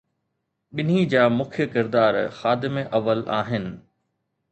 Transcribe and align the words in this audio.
ٻنهي 0.75 1.01
جا 1.11 1.25
مکيه 1.39 1.67
ڪردار 1.75 2.13
خادم 2.39 2.75
اول 2.97 3.19
آهن. 3.41 3.69